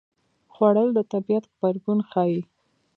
خوړل 0.53 0.89
د 0.97 0.99
طبیعت 1.11 1.43
غبرګون 1.51 1.99
ښيي 2.09 2.41